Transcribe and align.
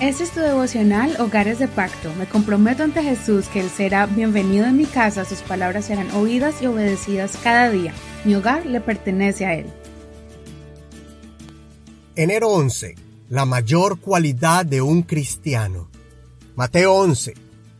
Este 0.00 0.22
es 0.22 0.30
tu 0.30 0.38
devocional 0.38 1.20
Hogares 1.20 1.58
de 1.58 1.66
Pacto. 1.66 2.14
Me 2.14 2.28
comprometo 2.28 2.84
ante 2.84 3.02
Jesús 3.02 3.48
que 3.48 3.58
Él 3.58 3.68
será 3.68 4.06
bienvenido 4.06 4.64
en 4.64 4.76
mi 4.76 4.84
casa, 4.84 5.24
sus 5.24 5.40
palabras 5.40 5.86
serán 5.86 6.08
oídas 6.12 6.62
y 6.62 6.66
obedecidas 6.66 7.36
cada 7.42 7.68
día. 7.68 7.92
Mi 8.24 8.36
hogar 8.36 8.64
le 8.64 8.80
pertenece 8.80 9.44
a 9.44 9.54
Él. 9.54 9.66
Enero 12.14 12.48
11. 12.50 12.94
La 13.28 13.44
mayor 13.44 13.98
cualidad 13.98 14.64
de 14.64 14.82
un 14.82 15.02
cristiano. 15.02 15.90
Mateo 16.54 16.94
11. 16.94 17.34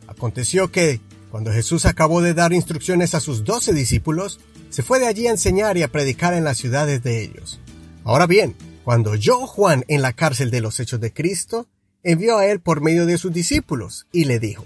Aconteció 0.07 0.73
que, 0.73 0.99
cuando 1.31 1.53
Jesús 1.53 1.85
acabó 1.85 2.21
de 2.21 2.33
dar 2.33 2.51
instrucciones 2.51 3.15
a 3.15 3.21
sus 3.21 3.45
doce 3.45 3.71
discípulos, 3.71 4.41
se 4.69 4.83
fue 4.83 4.99
de 4.99 5.07
allí 5.07 5.27
a 5.27 5.31
enseñar 5.31 5.77
y 5.77 5.83
a 5.83 5.91
predicar 5.91 6.33
en 6.33 6.43
las 6.43 6.57
ciudades 6.57 7.01
de 7.01 7.23
ellos. 7.23 7.61
Ahora 8.03 8.27
bien, 8.27 8.57
cuando 8.83 9.15
yo, 9.15 9.47
Juan, 9.47 9.85
en 9.87 10.01
la 10.01 10.11
cárcel 10.11 10.51
de 10.51 10.59
los 10.59 10.81
Hechos 10.81 10.99
de 10.99 11.13
Cristo, 11.13 11.69
envió 12.03 12.37
a 12.37 12.45
él 12.47 12.59
por 12.59 12.81
medio 12.81 13.05
de 13.05 13.17
sus 13.17 13.33
discípulos 13.33 14.07
y 14.11 14.25
le 14.25 14.39
dijo, 14.39 14.65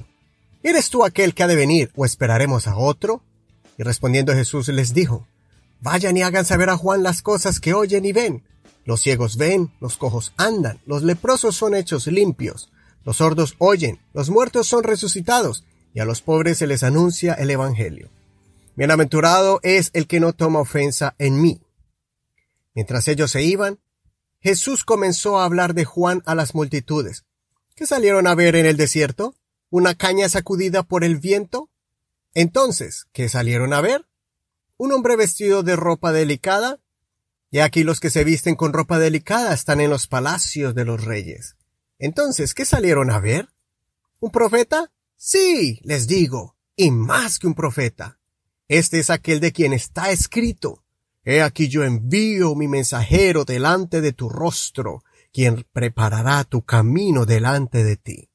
¿Eres 0.64 0.90
tú 0.90 1.04
aquel 1.04 1.34
que 1.34 1.44
ha 1.44 1.48
de 1.48 1.55
venir 1.55 1.91
o 1.96 2.05
esperaremos 2.05 2.68
a 2.68 2.78
otro? 2.78 3.22
Y 3.78 3.84
respondiendo 3.84 4.34
Jesús 4.34 4.68
les 4.70 4.94
dijo, 4.94 5.28
Vayan 5.82 6.16
y 6.16 6.22
hagan 6.22 6.46
saber 6.46 6.70
a 6.70 6.77
Juan 6.77 7.04
las 7.04 7.22
cosas 7.22 7.60
que 7.60 7.74
oyen 7.74 8.05
y 8.05 8.14
ven. 8.14 8.44
Los 8.86 9.02
ciegos 9.02 9.38
ven, 9.38 9.72
los 9.82 9.98
cojos 9.98 10.34
andan, 10.38 10.80
los 10.86 11.04
leprosos 11.04 11.55
son 11.55 11.76
hechos 11.76 12.08
limpios, 12.08 12.72
los 13.04 13.18
sordos 13.18 13.55
oyen, 13.58 14.00
los 14.13 14.30
muertos 14.30 14.68
son 14.68 14.84
resucitados, 14.84 15.66
y 15.94 16.00
a 16.00 16.05
los 16.05 16.22
pobres 16.22 16.58
se 16.58 16.68
les 16.68 16.84
anuncia 16.84 17.34
el 17.34 17.50
Evangelio. 17.50 18.10
Bienaventurado 18.76 19.60
es 19.62 19.90
el 19.94 20.08
que 20.08 20.20
no 20.20 20.34
toma 20.34 20.60
ofensa 20.60 21.16
en 21.20 21.41
mí. 21.41 21.62
Mientras 22.74 23.08
ellos 23.08 23.32
se 23.32 23.44
iban, 23.44 23.80
Jesús 24.44 24.84
comenzó 24.84 25.40
a 25.40 25.46
hablar 25.46 25.74
de 25.74 25.86
Juan 25.86 26.22
a 26.26 26.36
las 26.36 26.54
multitudes. 26.54 27.24
¿Qué 27.76 27.88
salieron 27.88 28.27
a 28.27 28.36
ver 28.36 28.58
en 28.58 28.66
el 28.66 28.76
desierto? 28.76 29.35
¿Una 29.70 29.96
caña 29.96 30.27
sacudida 30.27 30.84
por 30.84 31.05
el 31.05 31.18
viento? 31.18 31.70
Entonces, 32.34 33.08
¿qué 33.13 33.30
salieron 33.30 33.72
a 33.72 33.80
ver? 33.80 34.05
¿Un 34.76 34.91
hombre 34.91 35.16
vestido 35.16 35.63
de 35.63 35.77
ropa 35.77 36.12
delicada? 36.12 36.82
Y 37.52 37.60
aquí 37.60 37.85
los 37.85 38.02
que 38.02 38.10
se 38.10 38.26
visten 38.26 38.55
con 38.55 38.74
ropa 38.74 39.00
delicada 39.00 39.54
están 39.54 39.80
en 39.80 39.90
los 39.90 40.08
palacios 40.08 40.76
de 40.76 40.84
los 40.84 41.05
reyes. 41.05 41.55
Entonces, 41.98 42.54
¿qué 42.54 42.66
salieron 42.66 43.12
a 43.12 43.20
ver? 43.20 43.48
¿Un 44.20 44.32
profeta? 44.32 44.91
Sí, 45.16 45.80
les 45.84 46.05
digo, 46.05 46.57
y 46.76 46.91
más 46.91 47.40
que 47.40 47.48
un 47.48 47.55
profeta. 47.55 48.20
Este 48.68 49.00
es 49.00 49.10
aquel 49.10 49.40
de 49.40 49.54
quien 49.54 49.72
está 49.72 50.12
escrito. 50.12 50.82
He 51.26 51.41
aquí 51.41 51.70
yo 51.70 51.84
envío 51.84 52.55
mi 52.55 52.68
mensajero 52.68 53.46
delante 53.46 54.02
de 54.02 54.12
tu 54.12 54.29
rostro, 54.29 55.04
quien 55.32 55.66
preparará 55.71 56.43
tu 56.43 56.63
camino 56.63 57.26
delante 57.26 57.84
de 57.84 57.98
ti. 57.98 58.29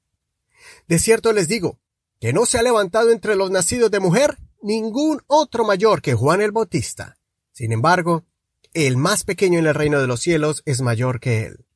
De 0.86 0.98
cierto 0.98 1.32
les 1.32 1.48
digo, 1.48 1.78
que 2.20 2.32
no 2.32 2.46
se 2.46 2.58
ha 2.58 2.62
levantado 2.62 3.10
entre 3.10 3.36
los 3.36 3.50
nacidos 3.50 3.90
de 3.90 4.00
mujer 4.00 4.38
ningún 4.62 5.22
otro 5.26 5.64
mayor 5.64 6.02
que 6.02 6.14
Juan 6.14 6.40
el 6.40 6.50
Bautista. 6.50 7.18
Sin 7.52 7.72
embargo, 7.72 8.24
el 8.72 8.96
más 8.96 9.24
pequeño 9.24 9.58
en 9.58 9.66
el 9.66 9.74
reino 9.74 10.00
de 10.00 10.06
los 10.06 10.20
cielos 10.20 10.62
es 10.64 10.80
mayor 10.80 11.20
que 11.20 11.44
él. 11.44 11.66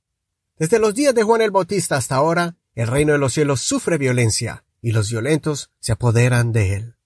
Desde 0.56 0.78
los 0.78 0.94
días 0.94 1.14
de 1.14 1.22
Juan 1.22 1.42
el 1.42 1.50
Bautista 1.50 1.96
hasta 1.96 2.16
ahora, 2.16 2.56
el 2.74 2.88
reino 2.88 3.12
de 3.12 3.18
los 3.18 3.34
cielos 3.34 3.60
sufre 3.60 3.98
violencia, 3.98 4.64
y 4.80 4.92
los 4.92 5.10
violentos 5.10 5.70
se 5.78 5.92
apoderan 5.92 6.52
de 6.52 6.74
él. 6.74 6.96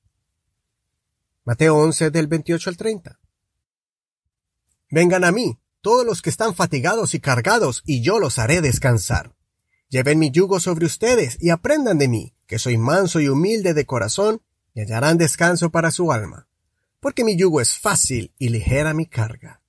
Mateo 1.44 1.76
11 1.76 2.10
del 2.10 2.26
28 2.26 2.70
al 2.70 2.76
30. 2.76 3.20
Vengan 4.90 5.24
a 5.24 5.32
mí, 5.32 5.58
todos 5.80 6.06
los 6.06 6.22
que 6.22 6.30
están 6.30 6.54
fatigados 6.54 7.14
y 7.14 7.20
cargados, 7.20 7.82
y 7.86 8.02
yo 8.02 8.18
los 8.18 8.38
haré 8.38 8.60
descansar. 8.60 9.34
Lleven 9.88 10.18
mi 10.18 10.30
yugo 10.30 10.60
sobre 10.60 10.86
ustedes 10.86 11.38
y 11.40 11.50
aprendan 11.50 11.98
de 11.98 12.08
mí, 12.08 12.34
que 12.46 12.58
soy 12.58 12.76
manso 12.76 13.20
y 13.20 13.28
humilde 13.28 13.74
de 13.74 13.86
corazón, 13.86 14.42
y 14.74 14.80
hallarán 14.80 15.16
descanso 15.16 15.70
para 15.70 15.90
su 15.90 16.12
alma, 16.12 16.48
porque 17.00 17.24
mi 17.24 17.36
yugo 17.36 17.60
es 17.60 17.78
fácil 17.78 18.34
y 18.38 18.50
ligera 18.50 18.94
mi 18.94 19.06
carga. 19.06 19.62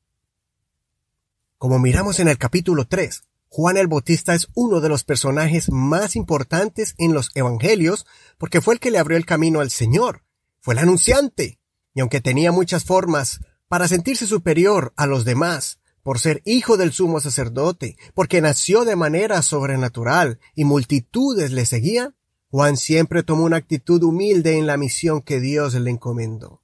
Como 1.57 1.79
miramos 1.79 2.19
en 2.19 2.27
el 2.27 2.37
capítulo 2.37 2.87
3, 2.87 3.23
Juan 3.49 3.77
el 3.77 3.87
Bautista 3.87 4.35
es 4.35 4.47
uno 4.53 4.81
de 4.81 4.89
los 4.89 5.03
personajes 5.03 5.71
más 5.71 6.15
importantes 6.15 6.93
en 6.97 7.13
los 7.13 7.31
Evangelios 7.33 8.05
porque 8.37 8.61
fue 8.61 8.75
el 8.75 8.79
que 8.79 8.91
le 8.91 8.99
abrió 8.99 9.17
el 9.17 9.25
camino 9.25 9.61
al 9.61 9.71
Señor, 9.71 10.23
fue 10.59 10.73
el 10.73 10.79
anunciante, 10.79 11.59
y 11.93 12.01
aunque 12.01 12.21
tenía 12.21 12.51
muchas 12.51 12.83
formas 12.83 13.39
para 13.67 13.87
sentirse 13.87 14.27
superior 14.27 14.93
a 14.95 15.07
los 15.07 15.25
demás, 15.25 15.79
por 16.03 16.19
ser 16.19 16.41
hijo 16.45 16.77
del 16.77 16.93
sumo 16.93 17.19
sacerdote, 17.19 17.97
porque 18.13 18.39
nació 18.39 18.85
de 18.85 18.95
manera 18.95 19.41
sobrenatural 19.41 20.39
y 20.55 20.63
multitudes 20.63 21.51
le 21.51 21.65
seguían, 21.65 22.15
Juan 22.49 22.77
siempre 22.77 23.23
tomó 23.23 23.43
una 23.43 23.57
actitud 23.57 24.01
humilde 24.03 24.57
en 24.57 24.67
la 24.67 24.77
misión 24.77 25.21
que 25.21 25.41
Dios 25.41 25.73
le 25.73 25.91
encomendó. 25.91 26.61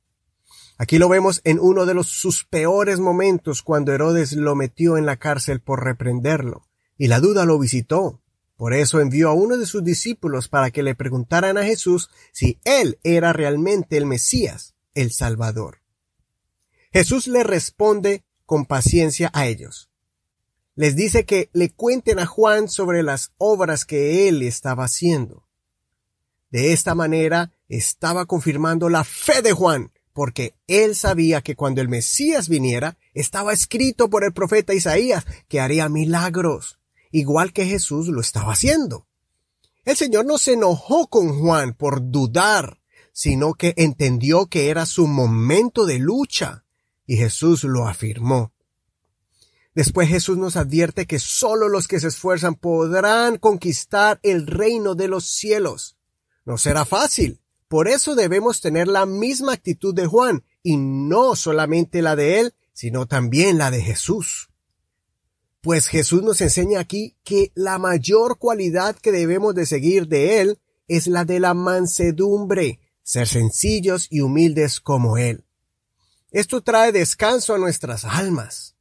Aquí 0.78 0.98
lo 0.98 1.10
vemos 1.10 1.42
en 1.44 1.60
uno 1.60 1.86
de 1.86 2.02
sus 2.04 2.46
peores 2.46 3.00
momentos 3.00 3.62
cuando 3.62 3.92
Herodes 3.92 4.34
lo 4.34 4.56
metió 4.56 4.98
en 4.98 5.06
la 5.06 5.18
cárcel 5.18 5.60
por 5.60 5.84
reprenderlo, 5.84 6.68
y 6.98 7.08
la 7.08 7.20
duda 7.20 7.46
lo 7.46 7.60
visitó. 7.60 8.22
Por 8.56 8.74
eso 8.74 9.02
envió 9.02 9.30
a 9.30 9.34
uno 9.34 9.58
de 9.58 9.66
sus 9.66 9.84
discípulos 9.84 10.48
para 10.48 10.72
que 10.72 10.84
le 10.84 10.96
preguntaran 10.96 11.58
a 11.58 11.66
Jesús 11.66 12.10
si 12.32 12.60
él 12.64 12.98
era 13.04 13.34
realmente 13.34 13.98
el 13.98 14.06
Mesías, 14.06 14.74
el 14.94 15.12
Salvador. 15.12 15.83
Jesús 16.94 17.26
le 17.26 17.44
responde 17.44 18.24
con 18.46 18.68
paciencia 18.68 19.32
a 19.34 19.48
ellos. 19.48 19.90
Les 20.76 20.96
dice 20.96 21.26
que 21.26 21.50
le 21.52 21.72
cuenten 21.72 22.20
a 22.20 22.28
Juan 22.28 22.70
sobre 22.70 23.02
las 23.02 23.32
obras 23.40 23.84
que 23.84 24.28
él 24.28 24.44
estaba 24.44 24.84
haciendo. 24.84 25.48
De 26.52 26.72
esta 26.72 26.94
manera 26.94 27.52
estaba 27.68 28.28
confirmando 28.28 28.90
la 28.90 29.04
fe 29.04 29.42
de 29.42 29.54
Juan, 29.54 29.92
porque 30.14 30.54
él 30.68 30.96
sabía 30.96 31.42
que 31.42 31.56
cuando 31.56 31.82
el 31.82 31.90
Mesías 31.90 32.48
viniera, 32.48 32.96
estaba 33.16 33.54
escrito 33.54 34.12
por 34.12 34.24
el 34.24 34.32
profeta 34.32 34.76
Isaías 34.76 35.26
que 35.48 35.60
haría 35.60 35.90
milagros, 35.90 36.78
igual 37.10 37.54
que 37.54 37.66
Jesús 37.66 38.08
lo 38.08 38.22
estaba 38.22 38.54
haciendo. 38.54 39.08
El 39.84 39.96
Señor 39.98 40.28
no 40.28 40.38
se 40.38 40.54
enojó 40.54 41.08
con 41.08 41.40
Juan 41.40 41.74
por 41.74 42.12
dudar, 42.12 42.82
sino 43.12 43.56
que 43.56 43.74
entendió 43.78 44.46
que 44.46 44.70
era 44.70 44.86
su 44.86 45.08
momento 45.08 45.88
de 45.88 45.98
lucha 45.98 46.63
y 47.06 47.18
Jesús 47.18 47.64
lo 47.64 47.88
afirmó. 47.88 48.54
Después 49.76 50.08
Jesús 50.08 50.38
nos 50.38 50.56
advierte 50.56 51.08
que 51.08 51.20
sólo 51.20 51.68
los 51.68 51.88
que 51.88 52.00
se 52.00 52.08
esfuerzan 52.08 52.56
podrán 52.56 53.38
conquistar 53.38 54.20
el 54.22 54.46
reino 54.46 54.94
de 54.94 55.08
los 55.08 55.26
cielos. 55.26 55.98
No 56.46 56.58
será 56.58 56.86
fácil. 56.86 57.40
Por 57.68 57.88
eso 57.88 58.14
debemos 58.14 58.62
tener 58.62 58.88
la 58.88 59.08
misma 59.08 59.54
actitud 59.54 59.96
de 59.96 60.06
Juan, 60.06 60.44
y 60.62 60.78
no 60.78 61.36
solamente 61.36 62.04
la 62.04 62.16
de 62.16 62.40
él, 62.40 62.54
sino 62.72 63.08
también 63.08 63.58
la 63.58 63.72
de 63.72 63.82
Jesús. 63.82 64.50
Pues 65.62 65.88
Jesús 65.88 66.22
nos 66.22 66.42
enseña 66.42 66.80
aquí 66.80 67.16
que 67.24 67.52
la 67.56 67.80
mayor 67.80 68.38
cualidad 68.38 68.96
que 68.96 69.12
debemos 69.12 69.56
de 69.56 69.66
seguir 69.66 70.08
de 70.08 70.42
él 70.42 70.60
es 70.88 71.08
la 71.08 71.26
de 71.26 71.40
la 71.40 71.54
mansedumbre, 71.54 72.80
ser 73.02 73.28
sencillos 73.28 74.08
y 74.10 74.22
humildes 74.22 74.80
como 74.80 75.18
él. 75.18 75.46
Esto 76.34 76.64
trae 76.64 76.92
descanso 76.92 77.54
a 77.54 77.60
nuestras 77.60 78.06
almas. 78.06 78.76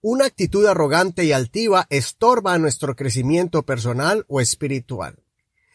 Una 0.00 0.24
actitud 0.24 0.64
arrogante 0.64 1.26
y 1.26 1.32
altiva 1.32 1.86
estorba 1.90 2.56
nuestro 2.56 2.96
crecimiento 2.96 3.62
personal 3.62 4.24
o 4.26 4.40
espiritual. 4.40 5.22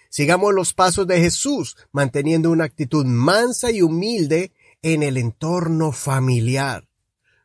Sigamos 0.09 0.56
los 0.56 0.73
pasos 0.73 1.06
de 1.06 1.22
Jesús, 1.22 1.78
manteniendo 1.91 2.50
una 2.50 2.63
actitud 2.63 3.06
mansa 3.06 3.69
y 3.69 3.84
humilde 3.84 4.53
en 4.81 5.03
el 5.03 5.18
entorno 5.18 5.91
familiar. 5.91 6.88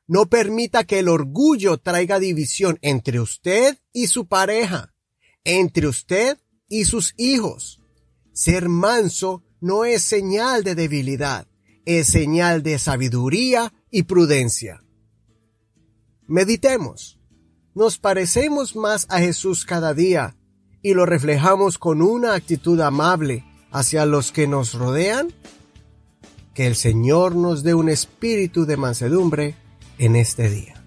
No 0.06 0.30
permita 0.30 0.84
que 0.84 1.00
el 1.00 1.08
orgullo 1.10 1.76
traiga 1.76 2.18
división 2.18 2.78
entre 2.80 3.20
usted 3.20 3.76
y 3.92 4.06
su 4.06 4.24
pareja, 4.24 4.94
entre 5.44 5.88
usted 5.88 6.38
y 6.70 6.86
sus 6.86 7.12
hijos. 7.18 7.82
Ser 8.32 8.70
manso 8.70 9.42
no 9.60 9.84
es 9.84 10.02
señal 10.02 10.64
de 10.64 10.74
debilidad, 10.74 11.46
es 11.84 12.08
señal 12.08 12.62
de 12.62 12.78
sabiduría 12.78 13.72
y 13.90 14.04
prudencia. 14.04 14.82
Meditemos. 16.26 17.18
Nos 17.74 17.98
parecemos 17.98 18.76
más 18.76 19.06
a 19.10 19.18
Jesús 19.18 19.64
cada 19.64 19.94
día 19.94 20.36
y 20.80 20.94
lo 20.94 21.06
reflejamos 21.06 21.78
con 21.78 22.02
una 22.02 22.34
actitud 22.34 22.80
amable 22.80 23.44
hacia 23.72 24.06
los 24.06 24.30
que 24.32 24.46
nos 24.46 24.74
rodean. 24.74 25.32
Que 26.54 26.68
el 26.68 26.76
Señor 26.76 27.34
nos 27.34 27.64
dé 27.64 27.74
un 27.74 27.88
espíritu 27.88 28.64
de 28.64 28.76
mansedumbre 28.76 29.56
en 29.98 30.14
este 30.14 30.48
día. 30.48 30.83